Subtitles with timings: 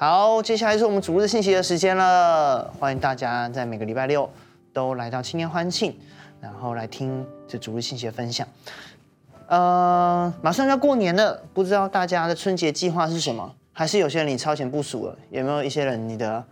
[0.00, 2.72] 好，接下来是我们主日信息的时间了。
[2.80, 4.30] 欢迎大家在每个礼拜六
[4.72, 5.94] 都来到青年欢庆，
[6.40, 8.48] 然后来听这主日信息的分享。
[9.48, 13.54] 呃，马上要过年了，不知道大家的春节计划是什么？
[13.74, 15.14] 还是有些人你超前部署了？
[15.28, 16.42] 有没有一些人你的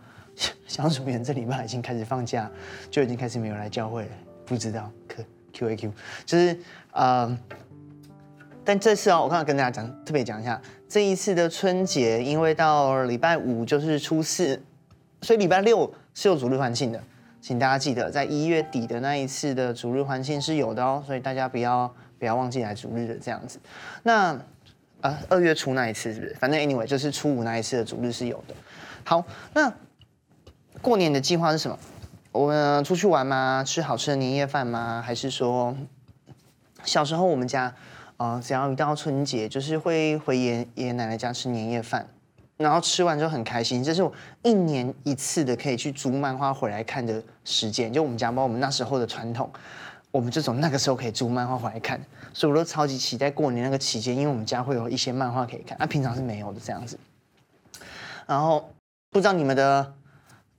[0.67, 2.47] 相处员这礼拜已经开始放假，
[2.91, 4.11] 就已经开始没有来教会了？
[4.45, 5.23] 不知道，可
[5.53, 5.91] Q A Q，
[6.23, 6.55] 就是
[6.91, 7.35] 呃。
[8.63, 14.59] 但这次哦，我刚刚跟大家讲，特别讲一下，这一次的春节，因为到礼拜五就是初四，
[15.21, 16.99] 所以礼拜六是有主日欢庆的，
[17.39, 23.59] 请大家记得，在一月底的那一次的主日欢庆是有的哦，所以大家不要不要忘记来主日的这样子。
[24.01, 24.35] 那
[25.01, 26.35] 呃，二月初那一次是不是？
[26.39, 28.55] 反正 anyway 就是初五那一次的主日是有的。
[29.03, 29.71] 好，那
[30.81, 31.77] 过年的计划是什么？
[32.31, 33.63] 我们出去玩吗？
[33.63, 35.03] 吃好吃的年夜饭吗？
[35.05, 35.77] 还是说
[36.83, 37.75] 小时候我们家？
[38.19, 42.05] 啊、只要一到春节，就是会回爷爷奶奶家吃年夜饭，
[42.57, 43.81] 然后吃完就很开心。
[43.81, 44.11] 这是我
[44.43, 47.93] 一年一次的可以去租漫画回来看的时间。
[47.93, 49.49] 就我们家，包括我们那时候的传统，
[50.11, 51.97] 我们就从那个时候可以租漫画回来看。
[52.33, 56.99] 所以我都超级期待过年那个期间，因为我们家会有一些漫画可以看，那、啊、平常是没有的这样子。
[58.27, 58.69] 然后
[59.11, 59.93] 不知道你们的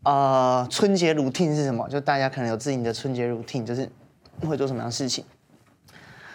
[0.04, 1.86] 呃春节 routine 是什么？
[1.90, 3.86] 就大家可能有自己的春节 routine，就是
[4.48, 5.22] 会做什么样的事情？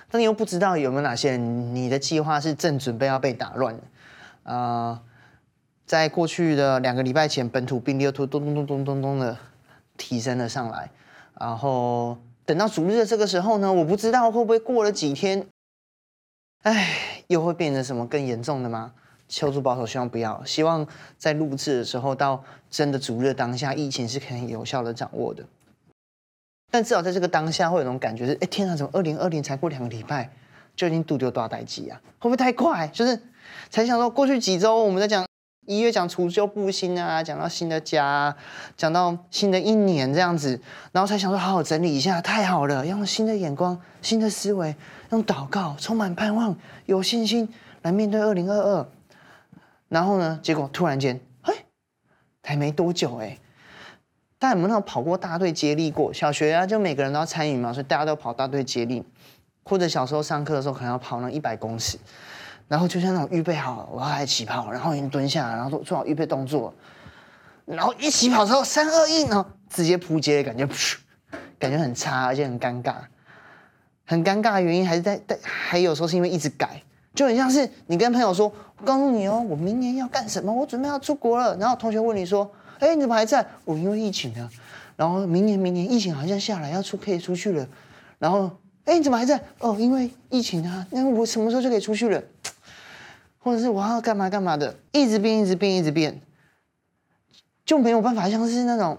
[0.10, 3.84] 但你又不知道有没有哪些人，你的计划是正准备要被打乱的。
[4.52, 5.02] 啊、
[5.86, 9.38] 在过去的两个礼拜前，本土病例又突咚咚咚咚咚咚的
[9.98, 10.92] 提升了上来，
[11.40, 15.48] 然后等到主日的这个时候呢，我不知道会不会过了几天，
[16.62, 18.94] 哎，又会变成什么更严重的吗？
[19.28, 20.46] 求助保守，希望不要。
[20.46, 20.86] 希望
[21.18, 25.44] 在录制的时候，到真的主日当下，疫情是可以有效的掌握的。
[26.76, 30.30] 但至少在这个当下，会有种感觉是：哎，天啊，怎么二零二零才过两个礼拜，
[30.76, 32.02] 就已经度丢多少代际啊？
[32.20, 32.86] 会不会太快？
[32.90, 33.18] 就是
[33.70, 35.26] 才想说，过去几周我们在讲
[35.66, 38.36] 一月讲除旧布新啊，讲到新的家，
[38.76, 40.60] 讲到新的一年这样子，
[40.92, 44.76] 然后才想说好好整理一下，太好了，用新的眼光、新的思维，
[45.12, 46.58] 用祷告，充满盼望，
[46.88, 47.48] 有信心
[47.84, 48.86] 来面对二零二二。
[49.88, 51.54] 然后呢，结果突然间，哎，
[52.44, 53.38] 才没多久哎。
[54.38, 56.14] 大家有没有跑过大队接力过？
[56.14, 59.04] 小学啊，就每个人都要参与嘛，所以大家都跑大队接力。
[59.64, 61.98] 或者小时候上课的时候，可能要跑那一百公尺，
[62.68, 66.72] 然后就像那种预备好，我要来起跑，然后已经蹲下，然后做做好预备动作，
[67.66, 70.68] 然后一起跑之后三二一，然后直接扑街，感觉
[71.58, 72.94] 感觉很差，而且很尴尬。
[74.06, 76.84] 很尴尬的原因还是在在，还有时候是因为一直改，
[77.16, 82.52] 就很像是你跟朋友说：“我告诉你哦，我明年要干什么，我准备要出国了。”然后同学问你说。
[82.80, 83.46] 哎，你怎么还在？
[83.64, 84.50] 我、因为疫情啊，
[84.96, 87.68] 然后明年明年疫情好像下来要出可以出去了，
[88.20, 88.52] 然后
[88.86, 89.42] 哎，你怎么还在？
[89.60, 92.22] 哦，因为疫情啊，那我什么时候就可以出去了？
[93.40, 96.20] 或者是我要干嘛干嘛的，一直变，一直变，一直变，
[97.64, 98.98] 就没有办法像是那种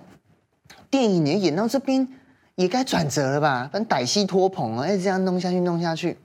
[0.88, 2.06] 电影也演到这边
[2.54, 3.68] 也该转折了吧？
[3.72, 6.16] 反正歹戏拖棚啊，哎，这样弄下去弄下去，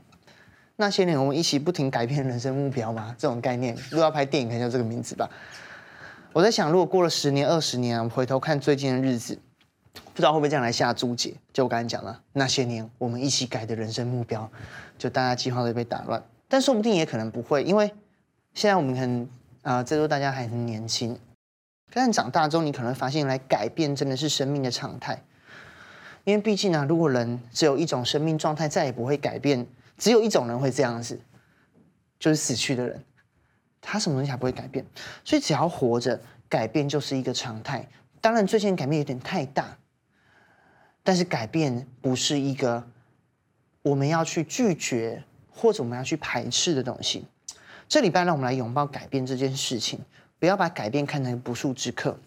[0.76, 5.28] 那些年我们一起不停改变人生目标嘛，这种概念，如果要拍电影，可以叫这个名字吧。
[6.34, 9.38] 我在想，如果过了十年、二十年，我回头看最近的日子，
[9.94, 11.34] 不知道会不会这样来下注解？
[11.52, 14.50] 就我刚才讲了，那些年我们一起改的人生目标，
[14.98, 16.24] 就大家计划都被打乱。
[16.48, 17.94] 但说不定也可能不会，因为
[18.54, 19.24] 现在我们很
[19.62, 21.20] 啊、呃，这时候大家还很年轻。
[21.94, 25.22] 但长大之后，你可能发现，来改变真的是生命的常态。
[26.24, 31.20] 因为毕竟啊，如果人只有一种生命状态，再也不会改变，只有一种人会这样子，
[32.18, 33.04] 就是死去的人。
[33.82, 34.86] 他什么东西还不会改变，
[35.26, 37.88] 所以只要活着，改变就是一个常态。
[38.22, 39.78] 当然，最近改变有点太大，
[41.04, 42.88] 但是改变不是一个
[43.82, 47.26] 我们要去拒绝或者我们要去排斥的东西。
[47.90, 50.00] 这礼拜让我们来拥抱改变这件事情，
[50.38, 52.18] 不要把改变看成不速之客，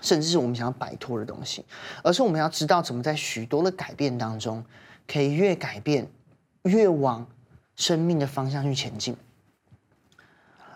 [0.00, 1.64] 甚至是我们想要摆脱的东西，
[2.04, 4.64] 而是我们要知道怎么在许多的改变当中，
[5.06, 6.08] 可以越改变
[6.62, 7.26] 越往
[7.74, 9.16] 生命的方向去前进。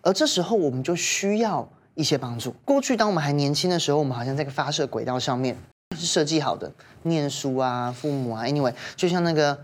[0.03, 2.53] 而这时候，我们就需要一些帮助。
[2.65, 5.57] 过去，当我们还年轻的时候，我们好像在个发射轨道上面
[5.97, 9.59] 是设计好的，念书啊，父母啊，anyway，就像那个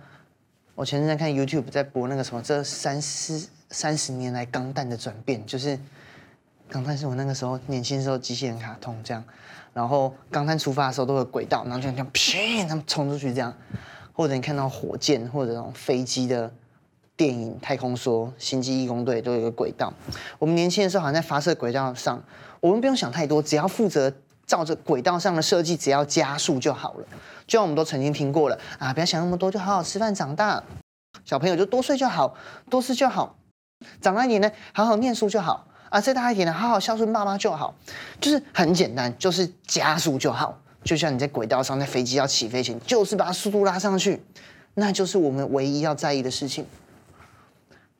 [0.74, 5.78] 我前阵在看 YouTube 在播那个什么，这三四三十年来钢弹的转变，就是
[6.68, 9.24] 钢弹是我那个时候年轻时候机器人卡通这样，
[9.72, 13.54] 然后钢弹出发的时候都有轨道，然后就这样砰，他们冲出去这样，
[14.12, 16.52] 或者你看到火箭或者那种飞机的。
[17.16, 19.92] 电影《太空梭》《星际异攻队》都有一个轨道。
[20.38, 22.22] 我们年轻的时候好像在发射轨道上，
[22.60, 24.12] 我们不用想太多，只要负责
[24.46, 27.06] 照着轨道上的设计，只要加速就好了。
[27.46, 30.62] 就像我们都曾经听过了啊，不要想那么多，就好好吃饭长大。
[31.24, 32.34] 小朋友就多睡就好，
[32.68, 33.36] 多吃就好。
[34.00, 35.66] 长大一点呢，好好念书就好。
[35.88, 37.74] 啊，再大一点呢，好好孝顺爸妈就好，
[38.20, 40.60] 就是很简单，就是加速就好。
[40.84, 44.22] 就像你在轨道上，在飞机要起飞前，就是把速度拉上去，
[44.74, 46.66] 那就是我们唯一要在意的事情。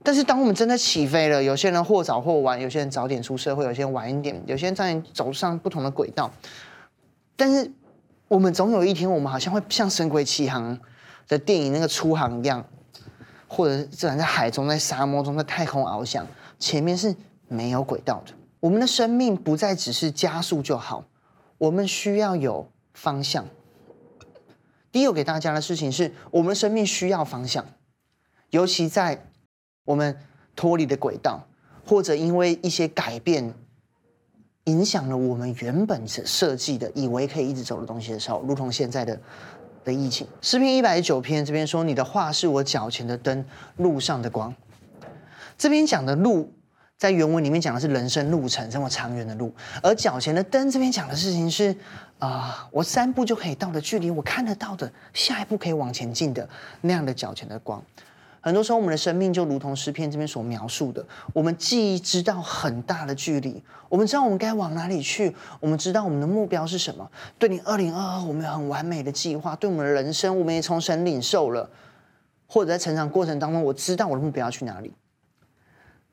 [0.06, 6.30] 但是当我们真的起飞了，有些人或早或晚，有些人早点出社会，有些人晚一点，有些人在走上不同的轨道。
[7.34, 7.72] 但是
[8.28, 10.78] 我们总有一天，我们好像会像《神鬼奇航》
[11.26, 12.64] 的电影那个出航一样，
[13.48, 16.24] 或者自然在海中、在沙漠中、在太空翱翔，
[16.56, 17.16] 前面是
[17.48, 18.32] 没有轨道的。
[18.60, 21.06] 我们的生命不再只是加速就好，
[21.58, 23.44] 我们需要有方向。
[24.92, 27.66] 第一个给大家的事情是，我们的生命需要方向，
[28.50, 29.26] 尤其在。
[29.86, 30.14] 我们
[30.54, 31.42] 脱离的轨道，
[31.86, 33.54] 或者因为一些改变，
[34.64, 39.18] 影响了我们原本设设计的、以为可以一直走的东西的时候，如同现在的
[39.84, 40.26] 的疫情。
[40.42, 43.42] 诗篇一百九篇这边说：“你的话是我脚前的灯，
[43.76, 44.54] 路上的光。”
[45.56, 46.52] 这边讲的路，
[46.98, 51.74] 在原文里面讲的是人生路程这么长远的路，而脚前的灯这边讲的事情是
[52.18, 56.48] 啊、我三步就可以到的距离，我看得到的，下一步可以往前进的
[56.80, 57.82] 那样的脚前的光。
[58.46, 61.04] 很多时候，我们的生命就如同诗篇这边所描述的，
[61.34, 67.10] 我们既知道很大的距离，我们知道我们该往哪里去，我们知道我们的目标是什么。
[67.40, 71.68] 对你二零二二，我们有很完美的计划；对我们的人生，我们也从神领受了，
[72.46, 74.92] 或者在成长过程当中，我知道我的目标要去哪里。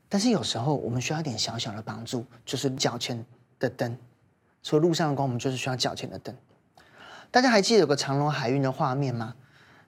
[0.09, 3.23] 但是有时候，我们需要一点小小的帮助，就是脚前
[3.59, 3.95] 的灯。
[4.63, 6.35] 除了路上的光，我们就是需要脚前的灯。
[7.29, 9.35] 大家还记得有个长隆海运的画面吗？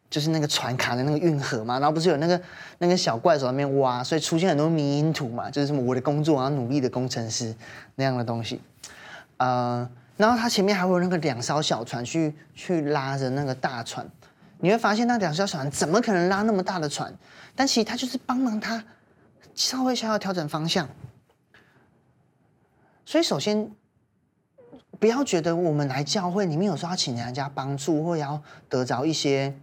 [0.07, 2.39] 就是那个船卡在那个运河嘛，然后不是有那个
[2.77, 7.53] 那个小怪手在那边挖，所以出现很多迷因图嘛，就是什么我的工作，然后努力的工程师
[7.95, 8.61] 那样的东西，
[9.37, 14.07] 呃，然后它前面还会有那个两艘小船去去拉着那个大船，
[14.59, 17.13] 你会发现那两艘小船怎么可能拉那么大的船？
[17.55, 18.81] 但其实它就是帮忙它
[19.53, 20.87] 稍微想要调整方向。
[23.05, 23.69] 所以首先
[24.99, 29.53] 不要觉得我们来教会里面有时候要请人家帮助，或要得着一些。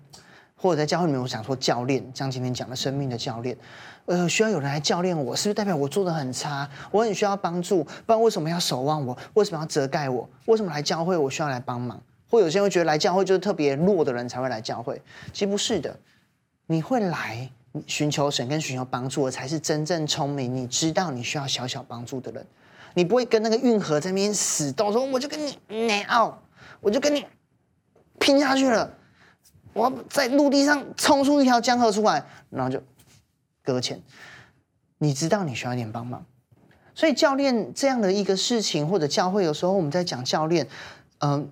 [0.63, 3.59] 或者在教会里面，我想说教练，像今天讲的生命的教练，
[4.07, 6.71] 呃，需要有人来教练我，是不是代表我做的很差？
[6.93, 9.19] 我很需要帮助，不然为什么要守望我？
[9.35, 10.31] 为什么要遮盖我？
[10.47, 12.01] 为什么来教会我需要来帮忙？
[12.31, 15.99] 或有些人会觉得来教会就是特别弱的人才会来教会，其实不是的，
[16.69, 17.51] 你会来
[17.89, 22.47] 寻求神跟寻求帮助的才是真正聪明，你知道你需要小小帮助的人，
[22.95, 26.41] 你不会跟那个运河在那边死斗，说我就跟你内奥，
[26.81, 27.27] 我就跟你
[28.21, 28.89] 拼下去了。
[29.75, 32.83] 我在陆地上冲出一条江河出来，然后就
[33.65, 34.01] 搁浅。
[34.99, 36.25] 你知道你需要一点帮忙，
[36.95, 40.69] 所以教练这样的一个事情，或者教会有时候我们在讲教练，
[41.19, 41.51] 嗯，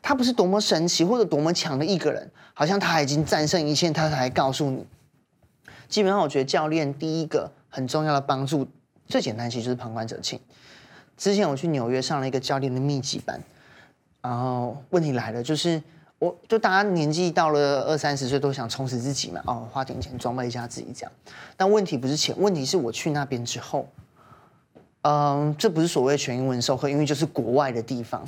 [0.00, 4.86] 他不是多么神奇或者多么强的一个人，好像他已经战胜一切，他才告诉你。
[5.88, 8.68] 基本上，我觉得教练第一个很重要的帮助，
[9.06, 10.38] 最简单其实就是旁观者清。
[11.16, 13.42] 之前我去纽约上了一个教练的密集班，
[14.20, 15.82] 然后问题来了，就是。
[16.22, 21.10] 我就大家年纪到了二三十岁都想充实自己嘛，哦，花点钱装备一下自己这样。
[21.56, 23.88] 但问题不是钱，问题是我去那边之后，
[25.00, 28.24] 嗯，这不是所谓全英文授课，因为就是国外的地方。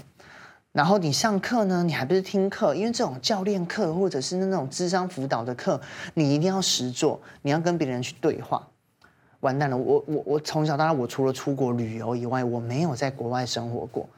[0.73, 5.81] 然后你上课呢，你还不是听课，因为这种教练课或者是那种智商辅导的课，
[6.15, 8.67] 你一定要实做，你要跟别人去对话。
[9.39, 14.09] 完蛋了，我我我从小到大，我除了出国旅游以外，我没有在国外生活过。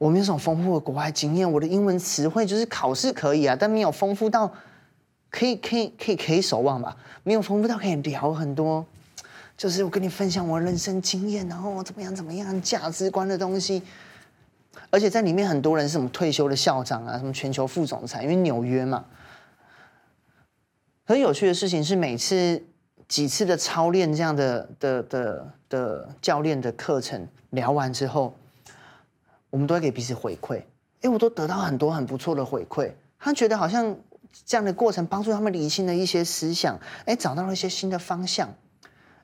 [0.00, 4.50] 我没有什么丰富的国外经验，我的英文词汇就是考试可以啊，但没有丰富到
[5.28, 8.82] 可以可以可以可以守望吧，没有丰富到可以聊很多，
[9.58, 13.82] 就是我跟你分享我人生经验，然后怎么样怎么样价值观的东西，
[14.88, 19.04] 而且在里面很多人是什么退休的校长啊，什么全球副总裁，因为纽约嘛。
[21.04, 22.64] 很有趣的事情是，每次
[23.06, 28.34] 几次的操练这样的的的的，的教练的课程聊完之后。
[29.50, 30.62] 我们都会给彼此回馈，
[31.02, 32.90] 哎，我都得到很多很不错的回馈。
[33.18, 33.94] 他觉得好像
[34.46, 38.48] 这样的过程帮助他们理清了一些思想，哎，找到了一些新的方向，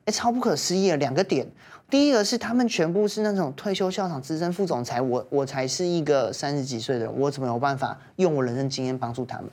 [0.04, 1.46] 哎，超不可思议的两个点。
[1.88, 9.48] 第一个是他们全部是那种退休校长、资深副总裁，我我才是一个三十几岁的，我怎么有办法用我人生经验帮助他们？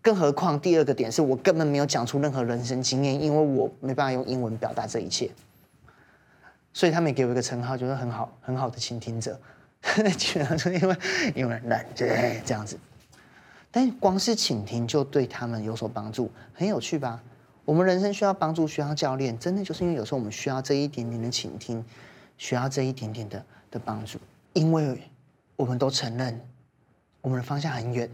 [0.00, 5.30] 更何况第二个点是我根本没有讲出任何人生经验，因为我没办法用英文表达这一切，
[6.72, 9.38] 所以他们也给我一个称号，就是很好很好的倾听者。
[10.18, 10.96] 居然说因为
[11.34, 12.78] 因为懒对这样子，
[13.70, 17.22] 但光是倾听就对他们有所帮助，很有趣吧？
[17.64, 21.84] 我们人生需要帮助，需要教练，真的就是因为有时候我们需要这一点点的倾听，
[22.36, 24.18] 需要这一点点的的帮助，
[24.52, 25.02] 因为
[25.54, 26.40] 我们都承认
[27.20, 28.10] 我们的方向很远，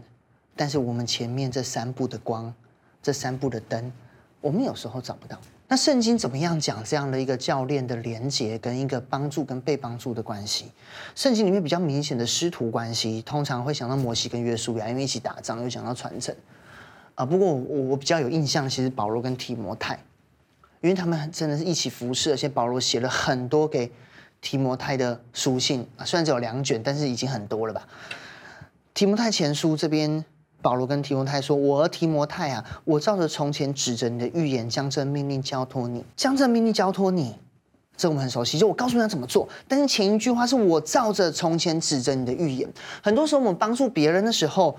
[0.55, 2.53] 但是我们前面这三步的光，
[3.01, 3.91] 这三步的灯，
[4.41, 5.39] 我们有时候找不到。
[5.67, 10.71] 那圣经怎么样讲这样的一个教练的连结跟一个帮助跟被帮助的关系？
[11.15, 16.35] 圣经里面比较明显的师徒关系，通常会想到摩西跟约书亚，因为一起打仗，又想到传承。
[17.15, 19.95] 啊，不过我我比较有印象，其实保罗跟提摩太，
[20.81, 23.91] 因为他们真的是一起服侍，而且保罗写了很多给
[24.41, 27.87] 提摩太的书信啊，虽然只有两卷，但是已经很多了吧？
[28.93, 30.23] 提摩太前书这边。
[30.65, 37.35] 保罗跟提摩太说：“我提摩太啊，我照着从前指着你的预言，将这命令交托你，将这命令交托你，
[37.95, 38.57] 这我们很熟悉。
[38.57, 42.67] 就我告诉你要怎么做，但是前一句话是我照着从前指着你的预言。
[43.03, 44.75] 很多时候我们帮助别人的时候，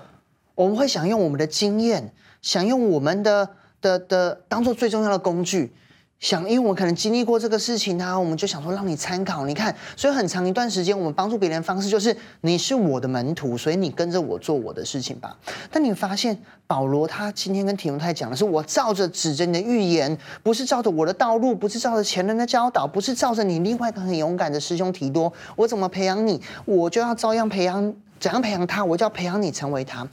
[0.55, 3.47] 我们会想用我们的经验，想用我们的
[3.79, 5.73] 的的当做最重要的工具。”
[6.19, 9.45] 想，因为我可能经历过这个事情啊，我们就想说让你参考。
[9.45, 15.37] 你看，所以很长一段时间，我们帮助别人的方式就是你是我的门徒，所以你跟着我做我的事情吧。
[15.71, 30.07] 但你发现保罗他今天跟提摩太讲的是，我照着指着你的预言，不是照着我的道路，不是照着前人的教导，不是照着你另外一个很勇敢的师兄提多，我怎么培养你，我就要照样培养，怎样培养他，我就要培养你成为他。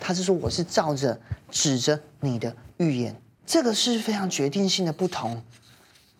[0.00, 1.16] 他是说我是照着
[1.50, 3.14] 指着你的预言。
[3.46, 5.40] 这个是非常决定性的不同，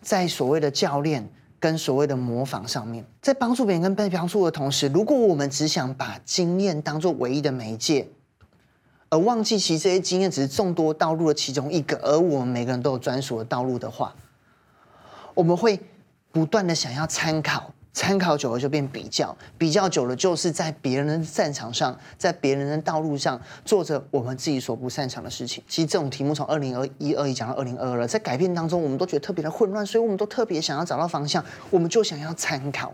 [0.01, 1.29] 在所谓的教练
[1.59, 8.07] 跟所谓的模仿上面，在帮助别人跟被帮助的同时，如果我们只想把经验当做唯一的媒介，
[9.09, 14.15] 而忘记其实这些经验只是众多道路的其中一个，而我们每个人都有专属的道路的话，
[15.33, 15.79] 我们会
[16.31, 17.73] 不断的想要参考。
[17.97, 25.63] 参考久了就变比较，比较久了就是在别人的战场上，在别人的道路上做着我们自己所不擅长的事情。
[25.67, 32.93] 其实这种题目从二零二一、二一讲到二零二二了，在改变当中，我们都觉得特别的混乱，所以我们都特别想要找到方向，我们就想要参考，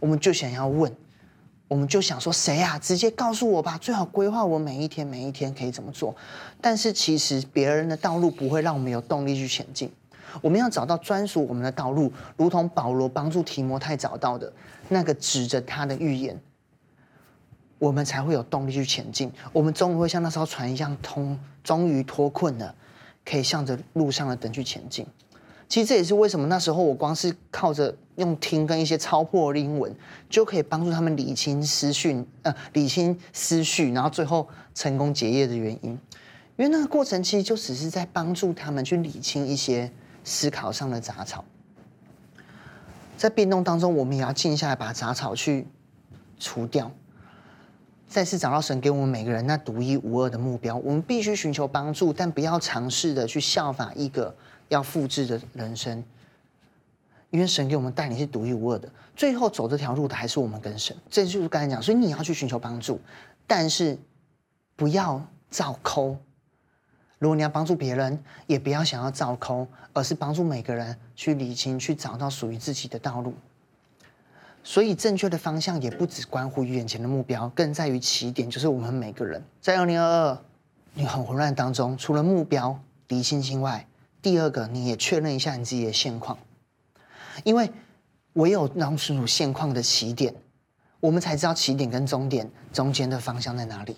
[0.00, 0.92] 我们就想要问，
[1.68, 2.76] 我们就想说谁啊？
[2.80, 6.12] 直接告诉我吧，最好规划我每一天每一天可以怎么做。
[6.60, 9.92] 但是其实别人的道路不会让我们有动力去前进。
[10.40, 14.52] 我们要找到专属我们的道路，如同保罗帮助提摩太找到的
[14.88, 16.40] 那个指着他的预言，
[17.78, 19.30] 我们才会有动力去前进。
[19.52, 22.74] 我们终于会像那艘船一样通，终于脱困了，
[23.24, 25.06] 可以向着路上的灯去前进。
[25.68, 29.94] 其实这也是为什么那时候我光是靠着用听跟一些超破的英文，
[30.28, 35.98] 就可以帮助他们理清思绪，呃，理清思绪，然后最后成功结业的原因。
[36.56, 39.90] 因为那个过程其实就只是在帮助他们去理清一些。
[40.24, 41.44] 思考上的杂草，
[43.16, 45.66] 在变动当中，我们也要静下来，把杂草去
[46.40, 46.90] 除掉，
[48.08, 50.76] 再次找到神给我们每个人那独一无二的目标。
[50.76, 54.34] 我们必须寻求帮助，但不要尝试的去效法一个
[54.68, 56.02] 要复制的人生，
[57.30, 58.90] 因为神给我们带领是独一无二的。
[59.14, 60.96] 最后走这条路的还是我们跟神。
[61.10, 62.98] 这就是刚才讲，所以你要去寻求帮助，
[63.46, 63.98] 但是
[64.74, 66.16] 不要照抠。
[67.24, 73.32] 如果你要帮助别人，也不要想要照空，而是帮助每个人去理清，去找到属于自己的道路。
[74.62, 80.38] 所以，正确的方向也不只关乎于眼前的目标，更在于起点，就是我们每个人在二零二二
[80.92, 82.78] 你很混乱当中，除了目标
[83.08, 83.88] 离清之外，
[84.20, 86.36] 第二个你也确认一下你自己的现况，
[87.42, 87.72] 因为
[88.34, 90.34] 唯有弄清楚现况的起点，
[91.00, 93.96] 我们才知道起点跟终点中间的方向在哪里。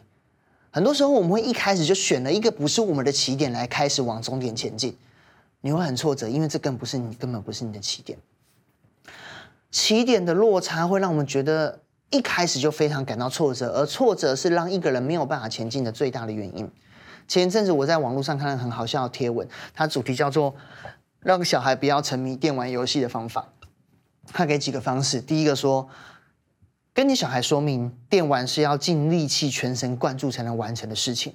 [0.76, 4.95] 很多时候，我们会一开始就选了一个不是我们的起点来开始往终点前进，
[5.62, 8.18] 你会很挫折，因为这更不是你，根本不是你的起点。
[9.71, 11.80] 起点的落差会让我们觉得
[12.11, 16.71] 一开始就非常感到挫折，而挫折是让一个人没有办法前进的最大的原因。
[17.26, 20.54] 前一阵子我在网络上看了很好笑的贴文，它主题叫做
[21.21, 23.49] “让小孩不要沉迷电玩游戏的方法”。
[24.30, 25.88] 他给几个方式，第一个说。
[26.97, 31.31] 跟你小孩说明，电玩是要尽力气、全神贯注才能完成的事情，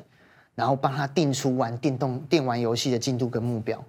[0.56, 3.86] 然后帮他定出玩电动电玩游戏的进度跟目标，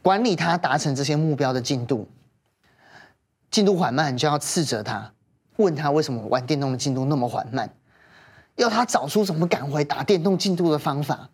[0.00, 2.08] 管理他达成这些目标的进度。
[3.50, 5.12] 进度缓慢，你就要斥责他，
[5.56, 7.74] 问他为什么玩电动的进度那么缓慢，
[8.54, 11.30] 要他找出怎么赶回打电动进度的方法，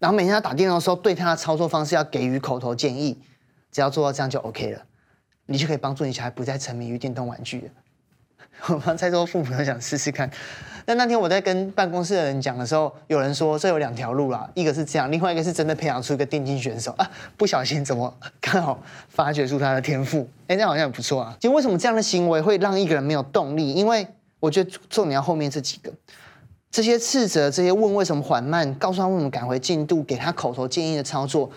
[0.00, 3.22] 然后每天他打电动的时候，对他的操作方式要给予口头建议，
[3.70, 4.82] 只要做到这样就 OK 了，
[5.46, 7.70] 你就可以帮助你小孩不再沉迷于电动玩具了。
[8.68, 10.30] 我刚才说父母都想试试看，
[10.84, 18.78] 但那天我在跟办公室的人讲的时候，有人说这有两条路啦，一个是这样，另外一个是真的培养出一个电竞选手啊，不小心怎么刚好
[19.08, 21.34] 发掘出他的天赋，哎，这样好像也不错啊。
[21.40, 23.72] 其实为什么这样的行为会让一个人没有动力？
[23.72, 24.06] 因为
[24.40, 25.90] 我觉得重点要后面这几个，
[26.70, 31.50] 这些斥责、这些问为什么缓慢、告诉他为什么赶回进度、给他口头建议的操作。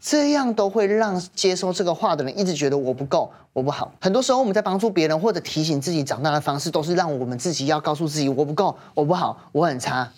[0.00, 3.92] 这样都会让接收这个话的人一直觉得我不够，我不好。
[4.00, 10.12] 很多时候我们在帮助别人或者提醒自己长大的方式，都是让我们自己要告诉自己我不够，我不好，我很差。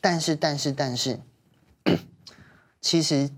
[0.00, 1.18] 但是，但是，但是，
[2.82, 3.30] 其实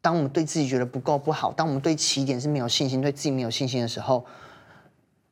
[0.00, 4.24] 当我们对自己觉得不够不好，当我们对起点是没有信心，对自己没有信心的时候，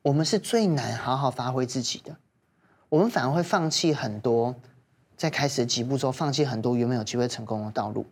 [0.03, 2.15] 我们是最难好好发挥自己的。
[2.87, 4.55] 我们反而会放弃很多，
[5.17, 8.05] 在开始的几步之后，放弃很多原本有机会成功的道路，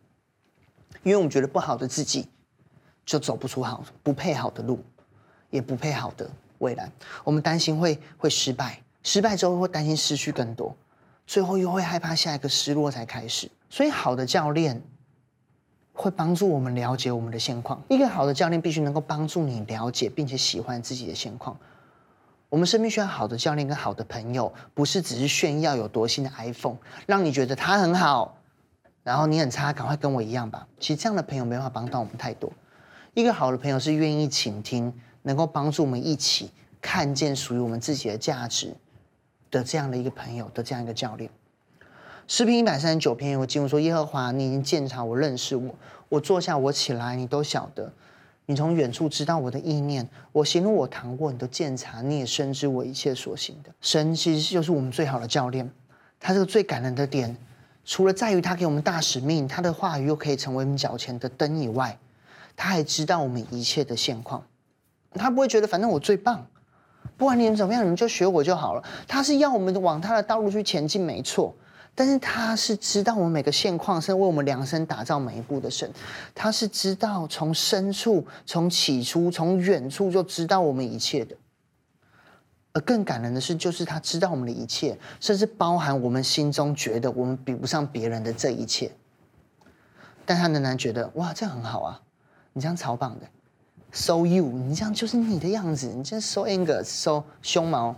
[1.08, 2.28] 因为我们觉得不好的自己
[3.06, 4.84] 就走不出好、不配好的路，
[5.50, 6.92] 也不配好的未来。
[7.24, 10.76] 我们担心会会失败，失败之后会担心失去更多，
[11.26, 13.50] 最后又会害怕下一个失落才开始。
[13.70, 14.82] 所以，好的教练。
[16.00, 17.82] 会帮助我们了解我们的现况。
[17.90, 21.58] 一个好的教练必须能够帮助你了解并且喜欢自己的现况。
[22.50, 28.37] 我们身边需要好的教练跟好的朋友，不是只是炫耀有多新的 iPhone，让你觉得他很好，
[29.08, 30.68] 然后你很差，赶快跟我一样吧。
[30.82, 32.52] 其实这样的朋友没办法帮到我们太多。
[33.14, 38.76] 一个好的朋友是愿意倾听，能够帮助我们一起看见属于我们自己的价值
[39.50, 41.32] 的这样的一个朋友的这样一个教练。
[42.28, 45.74] 诗篇一百三十九篇有经文说：“耶和华，你已经鉴察我，认识我。
[46.10, 47.94] 我坐下，我起来，你都晓得。
[48.46, 53.74] 你从远处知道我的意念，我行路，我谈过，你都鉴察，你也深知我一切所行的。
[53.80, 55.72] 神其实就是我们最好的教练。
[56.20, 57.38] 他这个最感人的点，
[57.88, 61.98] 除了在于他给我们大使命，他的话语又可以成为我们脚前的灯以外，
[62.54, 64.44] 他还知道我们一切的现况。
[65.14, 66.46] 他不会觉得反正我最棒，
[67.16, 68.84] 不管你们怎么样，你们就学我就好了。
[69.08, 71.56] 他是要我们往他的道路去前进，没错。”
[71.96, 75.90] 但是他是知道我们每个现况，是为我们量身打造每一步的神。
[76.36, 81.36] 他是知道从深处、从起初、从远处就知道我们一切的。
[82.78, 88.92] 而更感人的是，就是他知道我们的一切，甚至包含我们心中觉得我们比不上别人的这一切。
[90.28, 92.00] 但他仍然觉得，哇，这样很好啊！
[92.54, 93.26] 你这样超棒的
[93.92, 97.96] ，so you，你这样就是你的样子，你这样 so Angus，so 胸毛。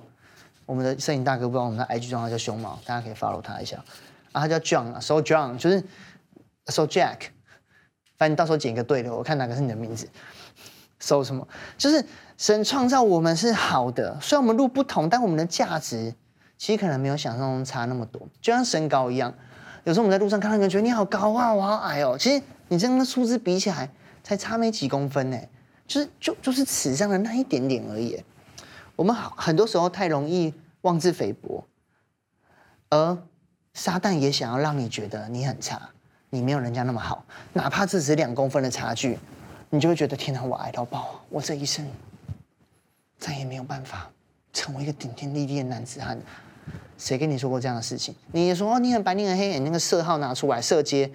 [0.66, 3.84] 我们的摄影大哥不知道我们的 IG 账号叫熊猫，大家可以 follow 他一下。
[4.32, 5.84] 啊，他叫 John 啊，So John 就是
[6.68, 7.32] So Jack，
[8.18, 10.08] 反正你到时候剪一个对的，我看哪个是你的名字。
[11.00, 11.48] 搜什么？
[11.78, 12.04] 就是
[12.38, 16.14] 神创造我们是好的，虽然我们路不同，但我们的价值
[16.58, 18.22] 其实可能没有想象中差那么多。
[18.42, 19.34] 就像身高一样，
[19.84, 22.18] 有时候我们在路上看到一个人，觉得你好高啊，我好矮哦。
[22.20, 23.90] 其实你这样的数字比起来，
[24.24, 25.38] 才差没几公分呢，
[25.88, 28.22] 就是就就是尺上的那一点点而已。
[28.96, 31.64] 我们好很多时候太容易妄自菲薄，
[32.90, 33.18] 而
[33.74, 35.90] 撒旦也想要让你觉得你很差，
[36.30, 39.18] 你没有人家那么好，哪怕这只是两公分的差距，
[39.70, 41.88] 你就会觉得天哪，我矮到爆，我这一生
[43.18, 44.10] 再也没有办法
[44.54, 46.20] 成为一个顶天立地的男子汉。
[46.98, 48.16] 谁跟你说过这样的事情？
[48.32, 51.12] 你说哦，你很白，你很黑，你那个色号拿出来，色阶，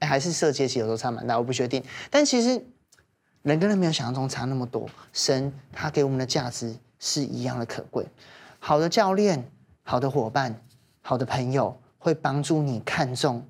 [0.00, 1.82] 还是色阶，其实有时候差蛮大，我不确定。
[2.10, 2.64] 但其实
[3.42, 6.76] 人跟人没有想象中差那么多，神他给我们的价值。
[6.98, 8.06] 是一样的可贵。
[8.58, 9.46] 好的教练、
[9.82, 10.58] 好的伙伴、
[11.02, 13.46] 好的朋友，会帮助你看重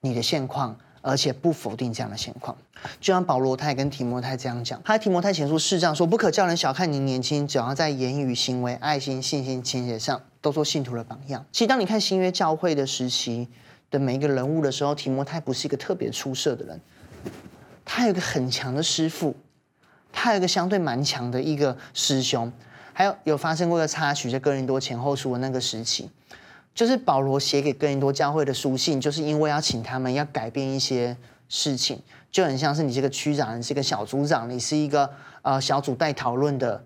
[0.00, 2.56] 你的现况，而且不否定这样的现况。
[3.00, 13.48] 就像保罗他也跟提摩太这样讲，他提摩太前书四章说：“不可叫人小看你年轻，只要在言语、行为、爱心、信心、清洁上，都做信徒的榜样。”其实，当你看新约教会的时期
[13.90, 16.80] 的每一个人物的时候，提摩太不是一个特别出色的人，
[17.84, 19.34] 他有一个很强的师父。
[20.10, 22.50] 他有一个相对蛮强的一个师兄，
[22.94, 26.10] 还有有发生过一个插曲，在哥林多前后书的那个时期，
[26.78, 31.16] 就是保罗写给哥林多教会的书信，就是因为要请他们要改变一些
[31.48, 35.10] 事情，就很像是你这个区长，你是一个小组长，你是一个
[35.42, 36.84] 呃小组带讨论的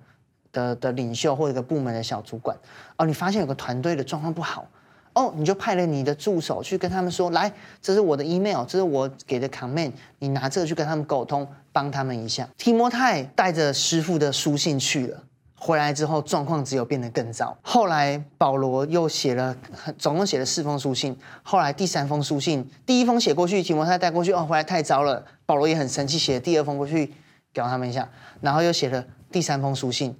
[0.50, 2.56] 的的领袖或者一个部门的小主管，
[2.96, 4.66] 哦，你发现有个团队的状况不好。
[5.12, 7.52] 哦，你就派了你的助手去跟他们说，来，
[7.82, 12.48] 这是我的 email，这是我给的 comment，你拿这个去跟他们沟通，帮他们一下。
[12.56, 15.22] 提摩太带着师傅的书信去了，
[15.64, 17.56] 回来之后状况只有变得更糟。
[17.62, 19.56] 后来保罗又写了，
[19.96, 21.16] 总共写了四封书信。
[21.44, 25.24] 后来第三封书信，第一封写过去，提摩太带过去，哦，回来太糟了。
[25.46, 27.14] 保罗也很生气，写了第二封过去，
[27.52, 28.08] 屌他们一下，
[28.40, 30.18] 然后又写了第三封书信。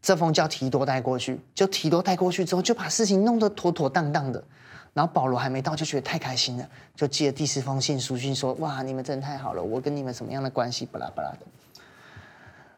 [0.00, 4.42] 这封叫提多带过去，就提多带过去之后，就把事情弄得妥妥当当的。
[4.94, 10.86] 然后保罗还没到，就觉得太开心了，就寄了第四封信书信说：“哇，你们真的太好了，我跟你们什么样的关系？
[10.86, 11.40] 巴拉巴拉的。”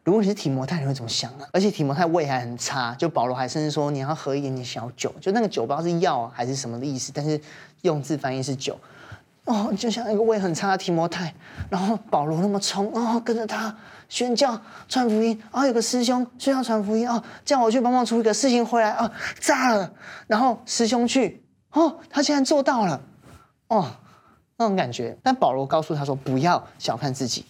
[0.04, 1.48] 如果你是提摩太，你会怎么想啊？
[1.50, 7.40] 而且提摩太胃还很差，就保罗还甚至说你要喝一点点小酒，就那个酒不知道是药还是什么的意思，但是
[7.82, 8.78] 用字翻译是酒。
[9.46, 11.34] 哦，就像一个胃很差的提摩太，
[11.68, 13.74] 然后保罗那么冲哦，跟着他
[14.08, 19.92] 宣教传福音啊、哦，有个师兄宣教传福音啊、哦，叫我去帮忙处理个事情回来啊、哦，炸了，
[20.26, 23.00] 然后师兄去哦，他竟然做到了
[23.68, 23.90] 哦，
[24.56, 25.18] 那种感觉。
[25.22, 27.44] 但保罗告诉他说，不要小看自己，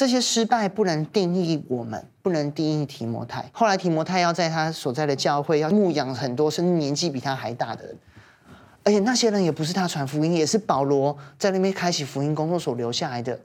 [0.00, 3.44] 这些失败不能定义我们，不能定义提摩太。
[3.52, 7.94] 后来提摩太要在他所在的教会要牧养很多甚至年纪比他还大的人。
[8.82, 13.38] 而且那些人也不是他传福音，也是保罗在那边开启福音工作所留下来的。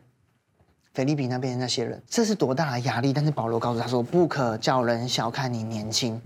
[0.93, 3.11] 腓立比那边的那些人，这是多大的压力！
[3.11, 6.21] 但是保罗告诉他说：“不可叫人小看你年轻，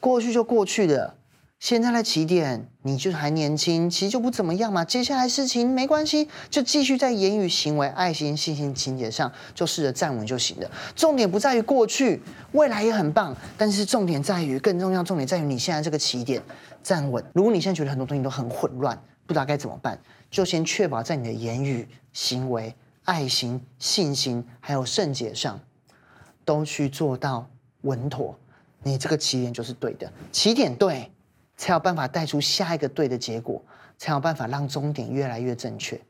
[0.00, 1.14] 过去就过去的，
[1.60, 4.84] 现在的起点，你就还年轻，其实就不怎么样嘛。
[4.84, 10.70] 接下来事情没关系，就继续在言语、行为、爱心、信心、情节上，就试着站稳就行了。
[10.94, 16.40] 重点不在于过去，未来也很棒，但是重点在于，更重要，重点在于你现在这个起点
[16.82, 17.24] 站稳。
[17.32, 19.98] 如果你现在觉得很多东西都很混乱，不知道该怎么办，
[20.30, 22.74] 就先确保在你的言语、行为。”
[23.08, 25.58] 爱心、信心，还有圣洁上，
[26.44, 27.48] 都去做到
[27.80, 28.38] 稳妥，
[28.82, 30.12] 你这个起点就是对的。
[30.30, 31.10] 起点对，
[31.58, 33.62] 才有办法带出下一个对的结果，
[33.98, 36.00] 才有办法让终点越来越正确。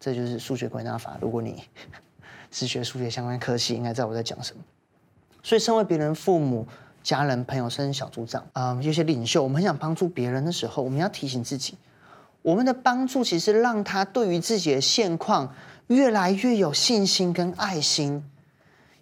[0.00, 1.16] 这就是数学归纳法。
[1.20, 1.62] 如果你
[2.50, 4.62] 是学数学相关科系，应该知道我在讲什么。
[5.44, 6.66] 所以，身为别人父母、
[7.02, 11.76] 家人、朋友，甚至小组长，啊、有些领袖，我们很想帮助别人的时候，我们要提醒自己，
[12.42, 15.54] 我们的帮助其实让他对于自己的现况。
[15.88, 18.24] 越来越有信心跟爱心，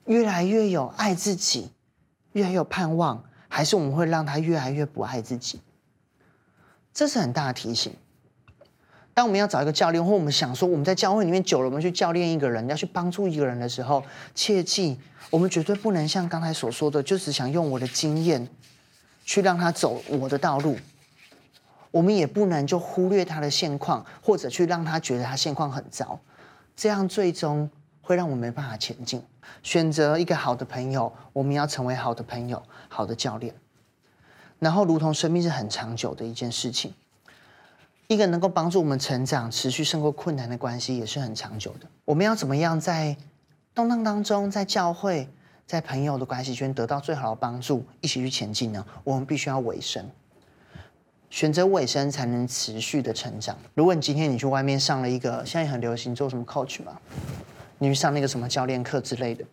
[0.06, 1.70] 越来越有爱自己，
[2.32, 3.22] 越来越有盼望，
[3.54, 5.60] 还是我们会让他越来越不爱自己？
[6.94, 7.94] 这是很大的提醒。
[9.12, 14.02] 当我们要找一个教练，或我们想说我们在教会里面久了，我们去教练一个人，要去帮助一个人的时候，
[14.34, 18.48] 切记我们绝对不能像刚才所说的，就只想用我的经验
[19.26, 20.78] 去让他走我的道路。
[21.90, 26.18] 我们也不能就忽略他的现况，或者去让他觉得他现况很糟。
[26.74, 27.68] 这样最终
[28.00, 29.22] 会让我们没办法前进。
[29.62, 33.54] 选择一个好的朋友，我们要成为好的朋友、好的教练。
[34.58, 36.94] 然后，如同生命是很长久的一件事情，
[38.06, 41.86] 一个能够帮助我们成长、持续胜过困难的关系也是很长久的。
[42.04, 43.16] 我们要怎么样在
[43.74, 45.28] 动荡当中，在教会、
[45.66, 48.84] 在朋友的关系圈得到最好的帮助，一起去前进呢？
[49.02, 50.08] 我们必须要委身。
[51.30, 53.56] 选择委身才能持续的成长。
[53.74, 57.00] 如果你今天你去外面上了一个，现在很流行做什么 coach 嘛，
[57.82, 59.44] 你去上那个什么教练课之类的，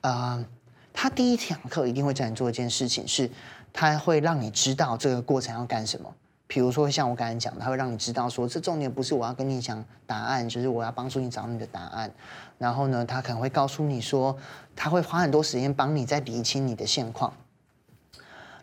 [0.00, 0.46] 啊、呃，
[0.90, 3.30] 他第一堂课一定会叫你做一件事情，是
[3.74, 6.10] 他会让你知道这个过程要干什么。
[6.46, 12.10] 比如说像我刚才讲的，他会让你知道说，这重点不是我要跟你讲答案，就是我要帮助你找你的答案。
[12.56, 14.34] 然后呢，他可能会告诉你说，
[14.74, 17.34] 他会花很多时间帮你在理清你的现况。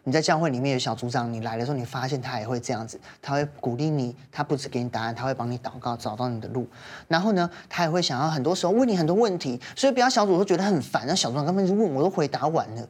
[0.04, 6.68] 你在教会里面有小组长，你来的时候，你发现他也会这样子，他会鼓励你，他不止给你答案，他会帮你祷告，找到你的路。
[7.08, 11.06] 然后呢，他也会想要很多时候问你很多问题，所以不要小组都觉得很烦。
[11.06, 12.82] 那小组长根本就问我都回答完了，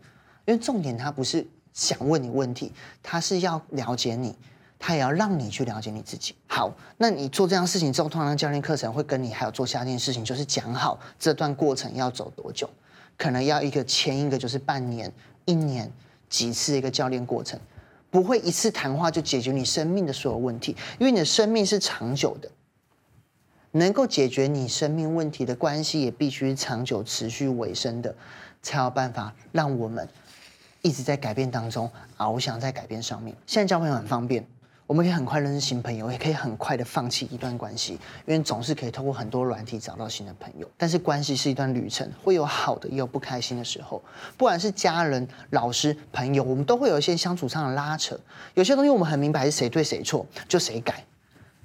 [0.45, 2.71] 因为重点他不是想问你问题，
[3.03, 4.33] 他是要了解你，
[4.79, 6.33] 他也要让你去了解你自己。
[6.47, 12.69] 好，那你做这样事情之后，通常教练课程会跟你还有做下一件事情，就是讲好这段过程要走多久，
[13.17, 15.11] 可能要一个前一个就是半年、
[15.43, 15.91] 一年。
[16.31, 17.59] 几次一个教练过程，
[18.09, 22.49] 不会一次谈话就解决你生命的所有问题，因为你的生命是长久的，
[23.71, 28.15] 能够解决你生命问题的关系也必须长久、持续、维生的，
[28.63, 30.07] 才有办法让我们
[30.81, 33.35] 一直在改变当中，翱翔在改变上面。
[33.45, 34.47] 现在交朋友很方便。
[34.91, 37.93] 我们可以很快认识新朋友，也可以很快的放弃一段关系，
[38.25, 40.69] 因为总是可以透过很多软体找到新的朋友。
[40.77, 44.03] 但是关系是一段旅程，会有好的，也有不开心的时候。
[44.37, 48.19] 不管是家人、老师、朋友，我们都会有一些相处上的拉扯。
[48.53, 51.05] 有些东西我们很明白是谁对谁错，就谁改。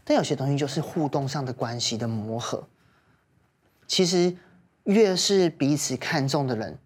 [0.05, 2.63] 但有些东西就是互动上的关系的磨合。
[3.89, 4.37] 其实
[4.85, 6.79] 越是彼此看重的人。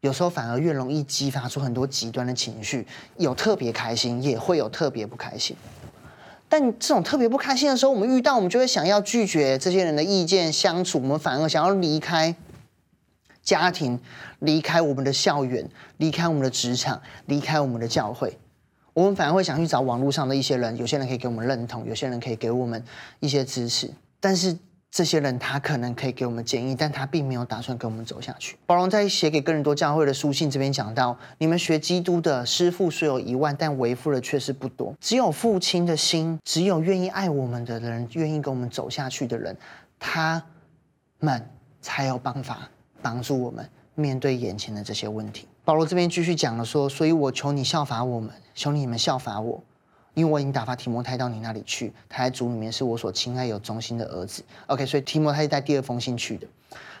[0.00, 2.86] 有时候反而越容易激发出很多极端的情绪，
[3.18, 5.54] 有特别开心，也会有特别不开心。
[6.48, 12.34] 但这种特别不开心的时候，我们遇到，我们就会想要拒绝这些人的意见相处，我们反而想要离开
[13.42, 14.00] 家庭，
[14.38, 18.38] 离开我们的校园，离开我们的职场，离开我们的教会。
[18.94, 22.82] 我们反而会想去找网络上的一些人，有些人可以给我们认同，有些人可以给我们
[23.20, 24.56] 一些支持，但是。
[24.90, 28.56] 这些人他可能可以给我们建议，但他并没有打算跟我们走下去。
[28.66, 34.92] 保罗在写给哥林多教会的书信这边讲到：你们学基督的师傅虽有一万，但为父的却是不多。
[35.00, 39.56] 只有父亲的心，只有愿意爱我们的人，愿意跟我们走下去的人，
[39.98, 40.44] 他
[41.20, 41.48] 们
[41.80, 42.68] 才有办法
[43.00, 45.46] 帮助我们面对眼前的这些问题。
[45.64, 49.62] 保罗这边继续讲了说：所以我求你效法我们，求你们效法我。
[50.14, 54.42] 因为我已经打发提摩太到你那里去，他在主里面是我所亲爱有忠心的儿子。
[54.66, 56.46] OK，所以提摩太是带第二封信去的，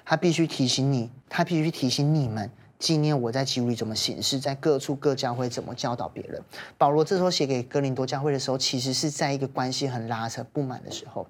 [0.04, 6.40] 他必须提醒你，他必须提醒你们，纪念我在基督里怎么行事，在各处各教会怎么教导别人。
[6.78, 11.26] 保罗这时候写给哥林多教会的时候，其实是在一个关系很拉扯、不满的时候。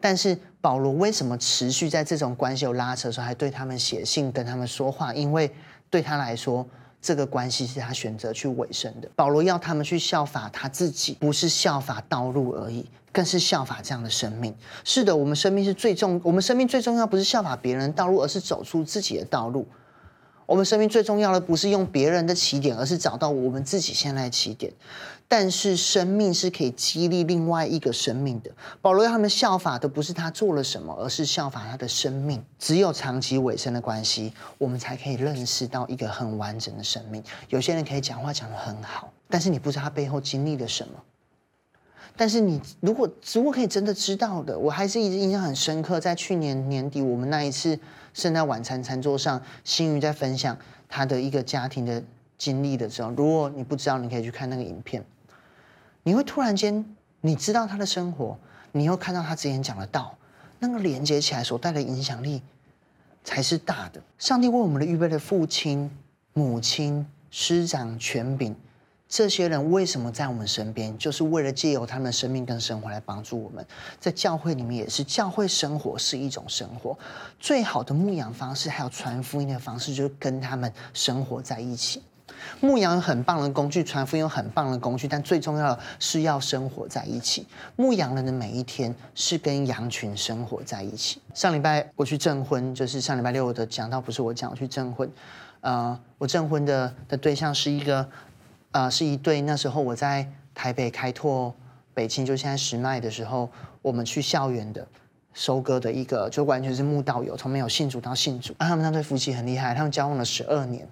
[0.00, 5.14] 但是保罗为什么持续在这种关系有拉扯的时候，还对他们写信、跟他们说话？
[5.14, 5.50] 因为
[5.88, 6.66] 对他来说，
[7.02, 9.10] 这个关系是他选择去委身的。
[9.16, 14.54] 保罗要他们去效法他自己，不是效法道路而已，更是效法这样的生命。
[14.84, 19.66] 是的，我们生命是最重，我们生命最重要不是效法别人道路，而是走出自己的道路。
[20.52, 24.70] 我们生命最重要的不是用别人的起点，而是找到我们自己现在的起点。
[25.26, 28.50] 但是生命是可以激励另外一个生命的。
[28.82, 32.44] 保罗要他们效法的不是他做了什么，而是效法他的生命。
[32.58, 37.24] 只有长期尾声的关系，我们才可以认识到一个很完整的生命。
[37.48, 40.92] 有些人可以讲话讲得很好，但是你不知道他背后经历了什么。
[42.22, 45.98] 但是你如果如果可以真的知道的，我还是一直印象很深刻。
[45.98, 47.76] 在去年年底，我们那一次
[48.14, 50.56] 圣诞晚餐餐桌上，新宇在分享
[50.88, 52.00] 他的一个家庭的
[52.38, 55.04] 经历的时候，如果你不知道，你可以去看那个影片。
[56.04, 58.38] 你会突然间，你知道他的生活，
[58.70, 60.16] 你又看到他之前讲的道，
[60.60, 62.40] 那个连接起来所带来的影响力，
[63.24, 64.00] 才是大的。
[64.16, 65.90] 上帝为我们的预备的父亲、
[66.34, 68.54] 母亲、师长、权柄，
[69.12, 70.96] 这些人为什么在我们身边？
[70.96, 73.62] 就是为了借由他们的生命跟生活来帮助我们。
[74.00, 76.98] 在教会里面也是，教会生活是一种生活，
[77.38, 82.02] 最好的牧养方式，还有传福音的方式，就是跟他们生活在一起。
[82.60, 87.46] 牧羊有很棒的工具，传福音有很棒的工具，但最重要的是要生活在一起。
[87.76, 91.20] 牧羊人的每一天是跟羊群生活在一起。
[91.34, 95.06] 上礼拜我去证婚，就是上礼拜六的讲道，不是我讲，我去证婚。
[95.60, 98.08] 呃，我证婚的的对象是一个，
[98.72, 99.40] 呃，是一对。
[99.42, 101.54] 那时候我在台北开拓
[101.94, 104.86] 北青，就现在石麦的时候，我们去校园的
[105.32, 108.52] 收割的一个，就完全是木道友，从没有信主到信主。
[108.58, 110.88] 啊，他们那对夫妻很厉害，他们交往了十二年，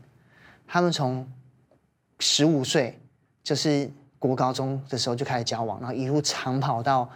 [0.67, 1.27] 他们从
[2.19, 2.99] 十五岁
[3.43, 7.09] 就是国高中的时候就开始交往，然后一路长跑到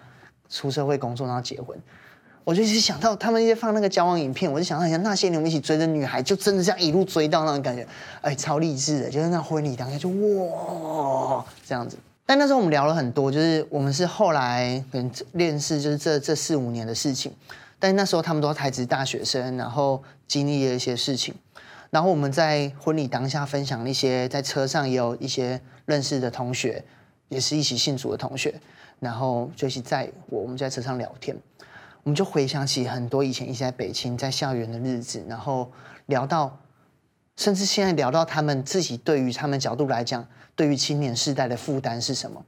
[0.48, 1.78] 出社会工作，然后结婚。
[2.44, 7.86] 我就一直想到他们一直放那个交往影片，我就想到像那些年我们一起追的女孩，就真的这样一路追到那种感觉，
[8.20, 9.10] 哎，超励志的。
[9.10, 11.96] 就是那婚礼当下就哇这样子。
[12.26, 17.32] 但那时候我们聊了很多，就是我们是后来可能认识，就是这这四五年的事情。
[17.78, 21.34] 但那时候他们都还是大学生，然后经历了一些事情。
[21.90, 26.82] 然后我们在婚礼当下分享一些，在车上也有一些认识的同学，
[27.28, 28.54] 也是一起信主的同学，
[29.00, 31.36] 然后就一起在我我们在车上聊天，
[32.04, 35.72] 我们就回想起很多以前一直在北青在校园的日子，然后
[36.06, 36.58] 聊到，
[37.36, 42.44] 甚至现在聊到他们自己对于他们角度来讲，对于青年世代的负担是什么。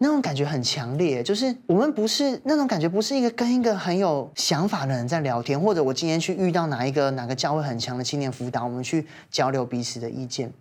[0.00, 10.52] 那种感觉很强烈，就是我们不是那种感觉，不是一个跟一个很有想法的人在聊天，或者我今天去遇到哪一个哪个教会很强的青年辅导，我们去交流彼此的意见，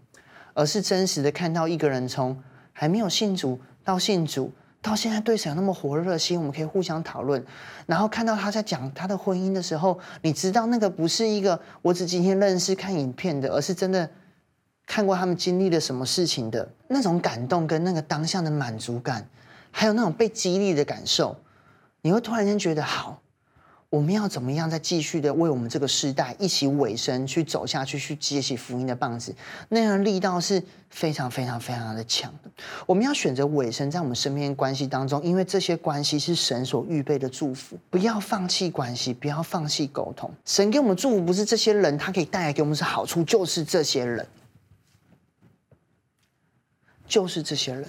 [0.54, 2.42] 而是真实的看到一个人从
[2.72, 7.44] 还没有信主到信主，到现在对神有那么火热的心，我们可以互相讨论，
[7.86, 14.10] 然后看到他在讲他的婚姻的时候，你知道那个不是一个我只今天认识看影片的，而是真的。
[14.90, 19.28] 看过他们经历了什么事情的那种感动，跟那个当下的满足感，
[19.70, 21.36] 还有那种被激励的感受，
[22.02, 23.22] 你会突然间觉得好，
[23.90, 29.34] 我们要怎么样再继续的为我们这个世代一起委身去走下去，去接起福音的棒子，
[29.70, 32.52] 那样力道是非常非常非常的强的。
[32.86, 37.78] 我们要选择委身在我们身边关系当中，因为这些关系是神所预备的祝福。
[37.90, 40.30] 不要放弃关系，不要放弃沟通。
[40.44, 44.28] 神给我们祝福不是这些人，他可以带来给我们是好处，就是这些人。
[47.08, 47.86] 就是这些人，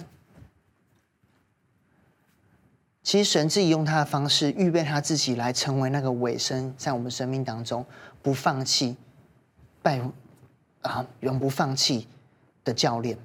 [3.09, 7.83] 其实神自己用他的方式预备他自己来成为那个尾声在我们生命当中
[8.21, 8.95] 不放弃、
[9.81, 9.99] 拜
[10.83, 12.07] 啊永不放弃
[12.63, 13.17] 的教练。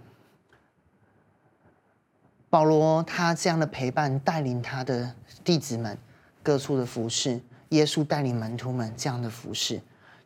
[2.48, 5.98] 保罗他这样的陪伴带领他的弟子们
[6.42, 9.78] 各处的服侍，耶稣带领门徒们这样的服侍。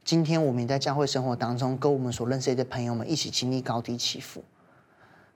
[0.05, 4.45] 今天我们也在教会生活当中，跟我们所认识的朋友们一起经历高低起伏。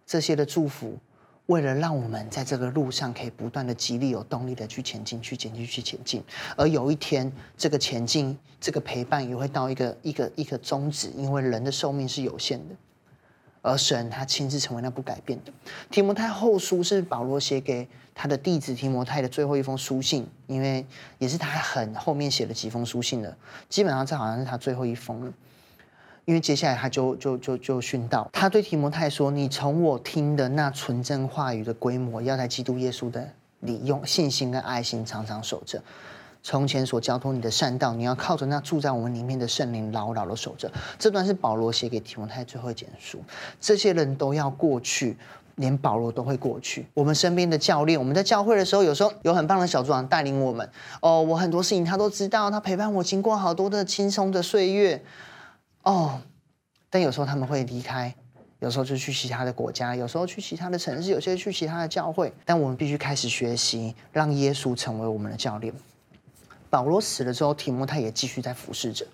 [0.06, 0.96] 这些的祝福，
[1.52, 6.24] 为了让我们在这个路上可以不断的激励、有动力的去前进、去前进、去前进。
[6.56, 12.74] 而有一天，这个前进、这个陪伴也会到一个一个一个终止，因为人的寿命是有限的。
[13.60, 15.52] 而神他亲自成为那不改变的。
[15.90, 20.84] 提摩太后书是保罗写给他的弟子提摩太的最后一封书信，因为
[21.18, 23.36] 也是他很后面写了几封书信了，
[23.68, 25.32] 基本上这好像是他最后一封了。
[26.32, 33.28] 因为接下来他就就就就训道，他对提摩太说：“你从我听的那纯正话语的规模，要在基督耶稣的
[33.60, 35.82] 里用信心跟爱心常常守着。
[36.42, 43.18] 从前所交托你的善道，你要靠着那住在我们里面的圣灵牢牢的守着。”这段是保罗写给提摩太最后一卷书。
[43.60, 45.18] 这些人都要过去，
[45.56, 46.86] 连保罗都会过去。
[46.94, 50.66] 我们身边的教练，我们在教会的时候，有时候有很棒的小组长带领我们。
[51.02, 55.02] 哦，我很多事情他都知道，他陪伴我经过好多的轻松的岁月。
[55.82, 56.20] 哦，
[56.90, 58.14] 但有时候他们会离开，
[58.60, 62.32] 有时候就去其他的国家，有时候去其他的城市，有些去其他的教会。
[62.44, 65.72] 但我们必须开始学习，让耶稣成为我们的教练。
[66.70, 69.06] 保罗死了之后，提摩太也继续在服侍着。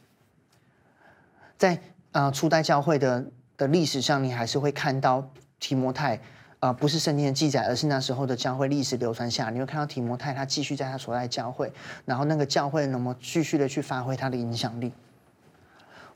[1.57, 1.81] 在
[2.12, 3.24] 呃初代教会的
[3.57, 6.20] 的历史上，你还是会看到提摩太。
[6.61, 11.72] 啊、不是圣经的记载，而是那时候的教会历史流传下，你会看到提摩太他继续在他所在教会，
[12.04, 14.92] 然后那个教会能够继续的去发挥他的影响力。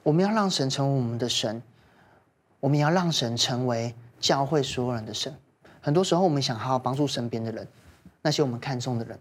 [0.03, 1.63] 我们要让神成为我们的神，
[2.61, 5.35] 我们要让神成为教会所有人的神。
[5.81, 7.67] 很多时候，我们想好好帮助身边的人，
[8.21, 9.19] 那些我们看重的人，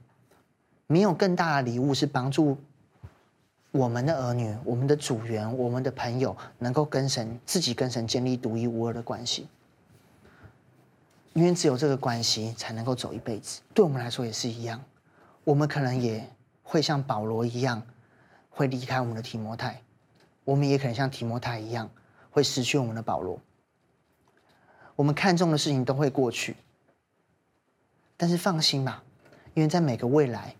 [0.87, 2.57] 没有更大的礼物是帮助
[3.71, 9.47] 我们的儿女、我们的组员、我们的朋友，能够跟神自己跟神建立独一无二的关系。
[11.33, 14.83] 因为只有这个关系才能够走一辈子，对我们来说也是一样。
[15.43, 16.27] 我们可能也
[16.61, 17.81] 会像保罗一样，
[18.49, 19.81] 会离开我们的提摩太；
[20.51, 21.89] 我们也可能像提摩太一样，
[22.29, 23.39] 会失去我们的保罗。
[24.97, 26.57] 我们看重的事情都会过去，
[28.17, 29.01] 但是放心吧，
[29.53, 30.55] 因为在每个未来，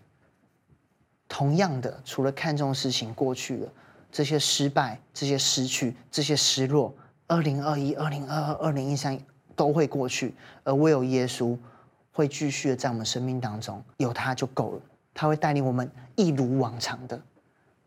[1.28, 3.72] 同样的，除了看重的事情过去了，
[4.10, 6.94] 这些失败、这些失去、这些失落，
[7.26, 9.18] 二零二一、二零二二、二零一三。
[9.54, 11.56] 都会过去，而唯有耶稣
[12.10, 14.80] 会继续的在我们生命当中，有他就够了。
[15.12, 17.20] 他会带领我们一如往常的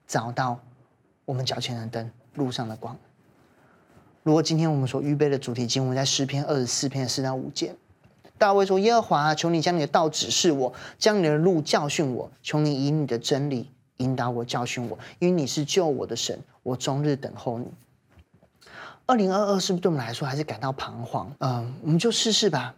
[0.05, 0.59] 找到
[1.25, 2.95] 我们脚前的灯，路上的光。
[4.23, 7.75] 如果今天我们所预备的主题经文在诗篇二十四篇四到五节，
[8.37, 12.31] 大卫说：“耶和华，求你将你的道指示我，将你的路教训我。
[12.41, 17.67] 求你以你的真理引导我，教训我，因为你是救我的神，我终日等候你。”
[19.07, 21.31] 二零二二是不是对我们来说还是感到彷徨？
[21.39, 22.75] 嗯，我们就试试吧。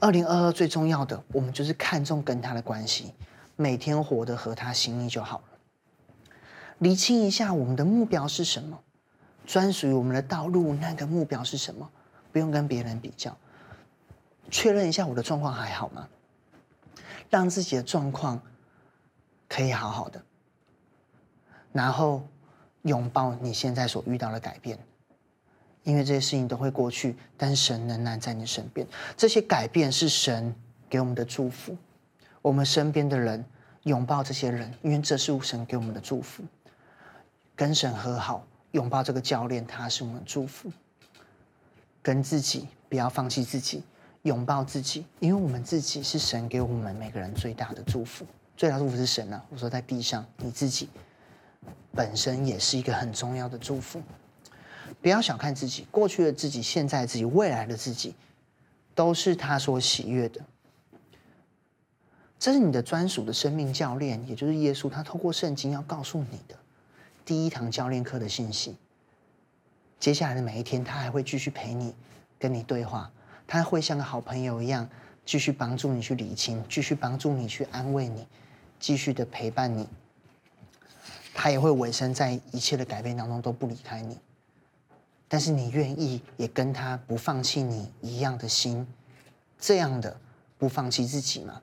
[0.00, 3.12] 二零二二最重要的，我们就是看重跟他的关系，
[3.56, 5.44] 每天活得合他心意就好了。
[6.80, 8.78] 厘清一下我们的目标是什么，
[9.46, 11.88] 专属于我们的道路，那个目标是什么？
[12.32, 13.36] 不用跟别人比较，
[14.50, 16.08] 确认一下我的状况还好吗？
[17.28, 18.40] 让自己的状况
[19.48, 20.22] 可以好好的，
[21.72, 22.26] 然后
[22.82, 24.78] 拥抱你现在所遇到的改变。
[25.82, 28.86] 因为这些事情都会过去，但神仍然在你身边。
[29.16, 30.54] 这些改变是神
[30.88, 31.76] 给我们的祝福。
[32.42, 33.44] 我们身边的人
[33.84, 36.42] 拥抱这些人，因为这是神给我们的祝福。
[37.60, 40.72] 跟神和好，拥抱这个教练，他是我们的祝福。
[42.00, 43.82] 跟自己不要放弃自己，
[44.22, 48.24] 拥抱自己，因为我们自己是神给我们每个人最大的祝福。
[48.56, 49.44] 最大的祝福是神啊！
[49.50, 50.88] 我说在地上，你自己
[51.92, 54.00] 本身也是一个很重要的祝福。
[55.02, 58.14] 不要小看自己，过去的自己、现在的自己、未来的自己，
[58.94, 60.40] 都是他所喜悦的。
[62.38, 66.56] 这是你的专属的生命教练，也就是耶稣，他透过圣经要告诉你的
[67.24, 68.76] 第一堂教练课的信息。
[69.98, 71.94] 接下来的每一天，他还会继续陪你，
[72.38, 73.12] 跟你对话。
[73.46, 74.88] 他会像个好朋友一样，
[75.24, 78.26] 继续帮助你去理清，继续帮助你去安慰你，
[78.78, 79.88] 继续的陪伴你。
[81.34, 84.18] 他也会委身在一切的改变当中，都不离开你。
[85.28, 88.86] 但是你愿意也跟他不放弃你一样的心，
[89.58, 90.20] 这样的
[90.58, 91.62] 不放弃自己吗？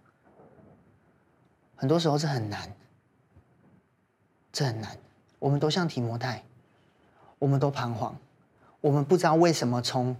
[1.76, 2.74] 很多时候这很难，
[4.52, 4.98] 这很难。
[5.40, 6.44] 我们都像提摩太，
[7.40, 8.16] 我们都彷徨，
[8.82, 10.16] 我们不知道为什么从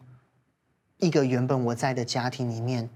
[0.98, 2.90] 一个原本我在的家庭里面，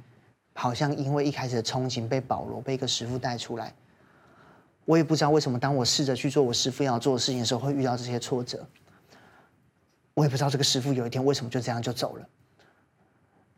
[0.53, 3.73] 好像因为一开始的憧憬被保罗被一个师傅带出来，
[4.85, 8.65] 我也不知道为什么当我试着去做我师傅要做的事情的时候，会遇到这些挫折。
[10.13, 12.27] 我也不知道这个师傅有一天为什么就这样就走了。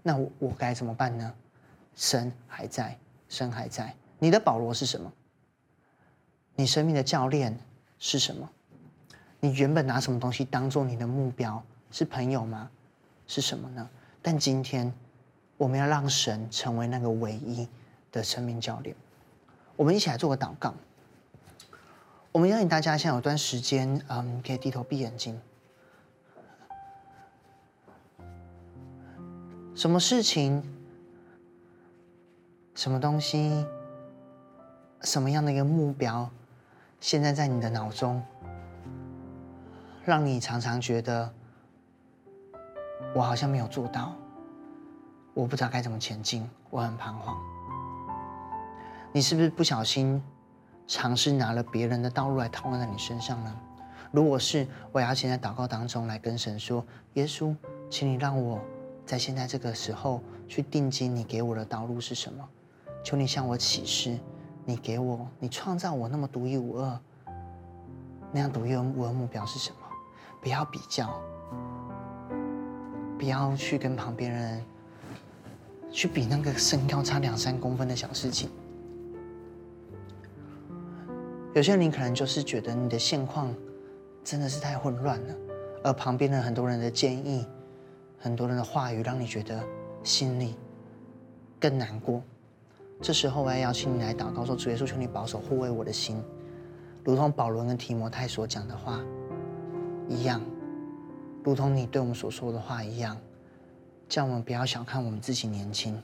[0.02, 1.34] 那我我该怎么办呢？
[1.96, 2.98] 神还在，
[3.28, 3.96] 神还在。
[4.20, 5.12] 你的保罗是什么？
[6.56, 7.58] 你生命的教练
[8.06, 8.50] 是什么？
[9.40, 11.64] 你原本拿什么东西当做你的目标？
[11.90, 12.70] 是朋友吗？
[13.28, 13.90] 是什么呢？
[14.22, 14.94] 但今天
[15.56, 17.66] 我们要让神成为那个唯一
[18.12, 18.94] 的生命教练。
[19.78, 20.74] 我们一起来做个祷告。
[22.34, 25.40] 我们邀请大家现在有段时间，嗯，可以低头闭眼睛。
[29.74, 30.62] 什么事情？
[32.76, 33.66] 什么东西？
[35.04, 36.30] 什么样的一个目标？
[37.04, 38.24] 现在在你的脑中，
[40.06, 41.30] 让你常常觉得
[43.14, 44.16] 我好像没有做到，
[45.34, 47.38] 我不知道该怎么前进，我很彷徨。
[49.12, 50.24] 你是不是不小心
[50.88, 53.54] 尝试拿了别人的道路来套用在你身上呢？
[54.14, 56.86] 如果是，我要先在祷告当中来跟神说
[57.16, 57.54] ：“耶稣，
[57.90, 58.62] 请你让我。”
[59.06, 62.48] 在现在这个时候去定睛，你给我的道路是什么？
[63.04, 64.18] 求你向我启示，
[64.66, 67.00] 你给我，你创造我那么独一无二，
[68.32, 69.78] 那样独一无二目标是什么？
[70.42, 71.22] 不要比较，
[73.18, 74.64] 不要去跟旁边人
[75.92, 78.50] 去比那个身高差两三公分的小事情。
[81.54, 83.54] 有些人可能就是觉得你的现况
[84.24, 85.36] 真的是太混乱了，
[85.84, 87.46] 而旁边的很多人的建议、
[88.18, 89.64] 很多人的话语，让你觉得
[90.04, 90.56] 心里
[91.60, 92.24] 更难过。
[93.02, 96.22] 这时候我要邀请你来祷告说：“主耶稣，求你保守护卫我的心，
[97.04, 99.02] 如同保罗跟提摩太所讲的话
[100.08, 100.42] 一样，
[101.44, 103.18] 如同你对我们所说的话一样，
[104.08, 106.00] 叫我们不要小看我们自己年轻。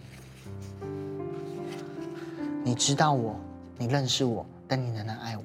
[2.63, 3.39] 你知道我，
[3.77, 5.43] 你认识我。”但你仍然爱我，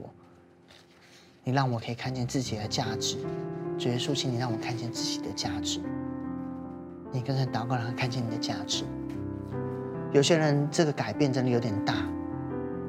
[1.42, 3.16] 你让我可以看见自己的价值。
[3.78, 5.80] 主耶稣，请你让我看见自己的价值。
[7.10, 8.84] 你跟神祷告，让他看见你的价值。
[10.14, 11.96] 有些人这个改变真的有点大，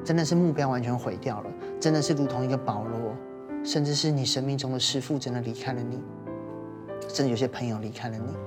[0.04, 1.50] 真的是目标完全毁掉了，
[1.82, 3.16] 真的是如同一个保罗，
[3.64, 6.00] 甚至是你生命中的师父真的离开了你，
[7.10, 8.38] 甚至有些朋友离开了你，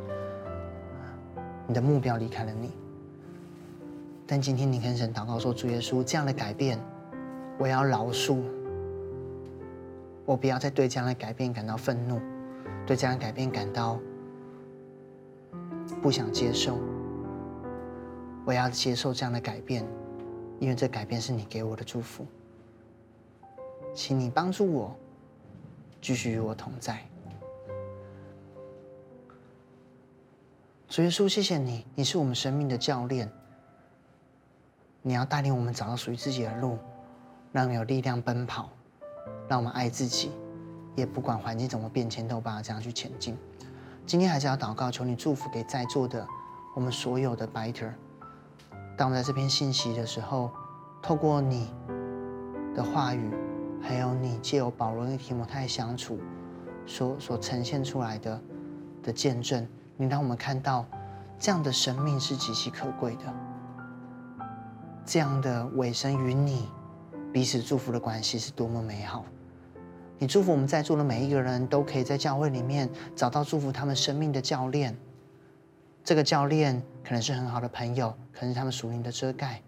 [1.67, 2.71] 你的目标离开了你。
[4.29, 6.79] 但今天你跟神祷告说：“主耶稣，这样的改变。”
[7.59, 8.39] 我要饶恕，
[10.25, 12.21] 我不要再对这样的改变感到愤怒，
[12.87, 13.99] 对这样的改变感到
[16.01, 16.79] 不想接受。
[18.49, 19.87] 我要接受这样的改变，
[20.59, 22.25] 因为这改变是你给我的祝福。
[23.95, 24.97] 请你帮助我，
[26.01, 27.07] 继续与我同在。
[30.89, 33.31] 主耶稣，谢谢你，你是我们生命的教练，
[35.03, 36.79] 你要带领我们找到属于自己的路。
[37.53, 38.71] 让我们有力量奔跑，
[39.47, 40.31] 让我们爱自己，
[40.97, 43.37] 也不管环境怎么变迁，都把它这样去前进。
[44.07, 46.27] 今天还是要祷告，求你祝福给在座的
[46.75, 47.93] 我们所有的 Biter。
[48.99, 50.51] 当在这篇信息的时候，
[51.01, 51.73] 透过你
[52.75, 53.33] 的话语，
[53.81, 56.19] 还有你借由保罗跟提摩太相处
[56.85, 58.43] 所所呈现出来的
[59.05, 59.65] 的见证，
[59.97, 60.85] 你让我们看到
[61.39, 63.33] 这样的生命是极其可贵的，
[65.07, 66.69] 这样的委身与你。
[67.33, 69.25] 彼此祝福的关系是多么美好！
[70.19, 74.99] 你祝福我们在座的每一个人都可以在教会里面找到祝福他们生命的教练。
[76.03, 79.63] 这个教练可能是很好的朋友，可能是他们属灵的遮盖，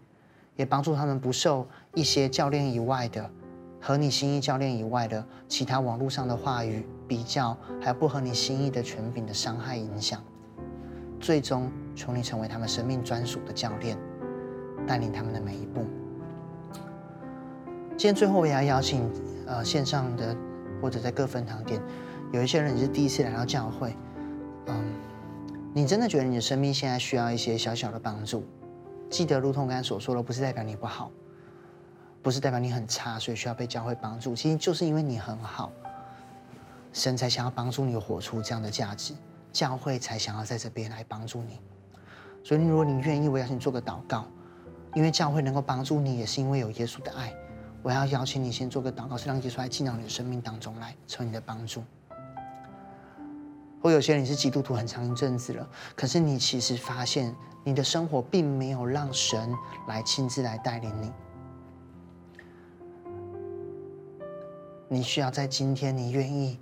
[0.57, 3.30] 也帮助他们不受一些教练以外的、
[3.80, 10.22] 合你心意教练以外的其他网络上的话语比较，还有不合你心意的权柄的伤害影响。
[11.18, 13.97] 最终，求你成为他们生命专属的教练，
[14.86, 15.86] 带领他们的每一步。
[17.93, 19.11] 今天最后，我也要邀请，
[19.47, 20.36] 呃，线上的
[20.82, 21.80] 或者在各分堂点，
[22.32, 23.97] 有一些人你是第一次来到教会，
[24.66, 24.93] 嗯，
[25.72, 28.44] 你真的觉得你的生命现在需要一些小小的帮助？
[29.08, 31.12] 记得，如同刚才所说的，不是代表你不好，
[32.22, 34.34] 不是代表你很差，所以需要被教会帮助。
[34.34, 35.70] 其实就是因为你很好，
[36.92, 39.14] 神才想要帮助你活出这样的价值，
[39.52, 41.60] 教会才想要在这边来帮助你。
[42.42, 44.24] 所以，如果你愿意，我邀请你做个祷告，
[44.94, 47.32] 因为教会能够帮助你，也是因为有耶稣的爱。
[47.82, 51.84] 我要邀请你先做个祷告，是让耶稣来进到你的生命当中来，成为你的帮助。
[53.80, 59.54] 或有些人你是基督徒很长一阵子了，可是你其实发现你的生活并没有让神
[59.88, 61.12] 来亲自来带领你。
[64.88, 66.58] 你需要在今天，你愿意。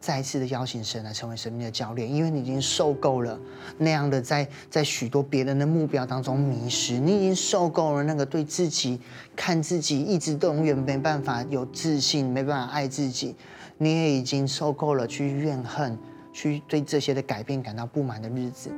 [0.00, 3.38] 再次的邀请神来成为生命的教练，因为你已经受够了
[3.76, 9.00] 那样的在在许多别人的目标当中迷失，你已经受够了那个对自己
[9.34, 13.34] 看自己一直都永远没办法有自信，没办法爱自己，
[13.76, 15.98] 你也已经受够了去怨恨，
[16.32, 18.70] 去对这些的改变感到不满的日子。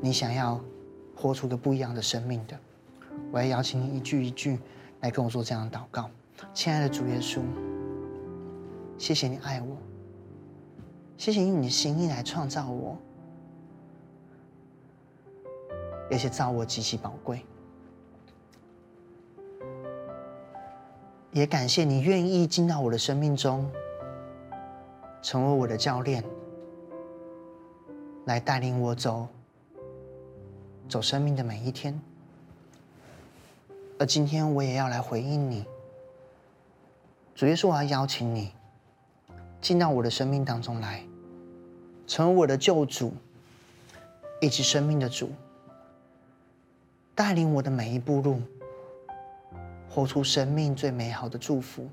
[0.00, 0.58] 你想要
[1.14, 2.58] 活出个不一样的生命的，
[3.30, 4.58] 我要邀请你一句一句
[5.00, 6.08] 来跟我做这样的祷告，
[6.54, 7.40] 亲爱的主耶稣，
[8.96, 9.76] 谢谢你爱我。
[11.18, 12.96] 谢谢用你的心意来创造我，
[16.10, 17.44] 而且造我极其宝贵。
[21.32, 23.68] 也感谢你愿意进到我的生命中，
[25.20, 26.24] 成为我的教练，
[28.24, 29.26] 来带领我走
[30.88, 32.00] 走生命的每一天。
[33.98, 35.64] 而今天我也要来回应你，
[37.34, 38.52] 主耶稣，我要邀请你
[39.60, 41.04] 进到我的生命当中来。
[42.06, 43.12] 成为我的救主，
[44.40, 45.30] 以及生命的主，
[47.14, 48.40] 带领我的每一步路，
[49.90, 51.86] 活出生命最美好的祝福，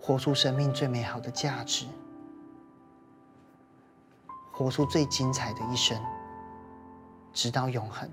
[0.00, 1.86] 活出生命最美好的价值，
[4.50, 5.96] 活出最精彩的一生，
[7.32, 8.10] 直到永恒。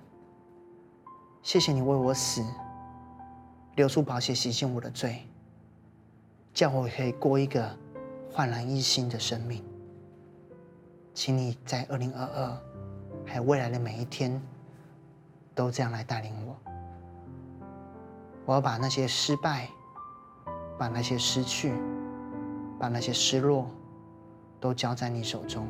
[1.42, 2.46] 谢谢你为我死，
[3.74, 5.26] 流出宝血洗净我的罪，
[6.58, 7.70] 叫我可以过一个
[8.32, 9.64] 焕然一新的生命。
[11.14, 12.58] 请你在二零二二
[13.28, 14.42] 还有未来的每一天，
[15.54, 16.58] 都这样来带领我。
[18.44, 19.70] 我要把那些失败，
[20.80, 21.76] 把那些失去，
[22.80, 23.70] 把那些失落，
[24.60, 25.68] 都交在你手中。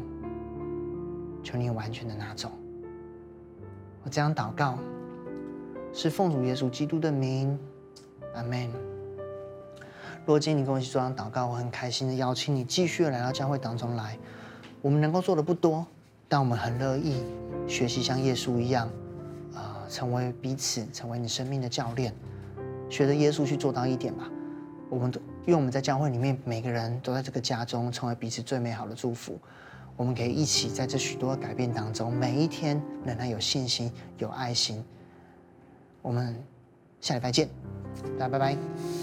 [1.43, 2.49] 求你完全的拿走。
[4.05, 4.77] 我这样祷告，
[5.91, 7.59] 是奉主耶稣基督的名，
[8.33, 8.71] 阿门。
[10.27, 14.17] 如果今天你跟我一起做上祷告，我很开心的邀请你继续来到教会当中来。
[14.81, 15.87] 我们能够做的不多，
[16.27, 17.23] 但我们很乐意
[17.65, 18.89] 学习像耶稣一样，
[19.55, 22.13] 呃，成为彼此，成为你生命的教练，
[22.89, 24.29] 学着耶稣去做到一点吧。
[24.89, 29.39] 我们都，因为我们在教会里面，每个人都在这个家中，成为彼此最美好的祝福。
[29.95, 34.83] 我们可以一起在这许多改变当中，每一天仍然有信心、有爱心。
[36.01, 36.35] 我们
[36.99, 37.47] 下礼拜见，
[38.19, 38.96] 大家拜拜。